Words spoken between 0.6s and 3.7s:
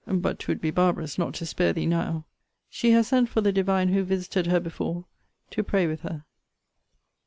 barbarous not to spare thee now. She has sent for the